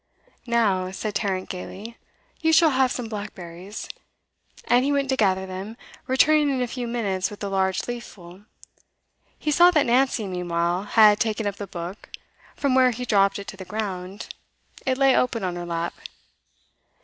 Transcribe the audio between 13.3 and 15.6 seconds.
it to the ground; it lay open on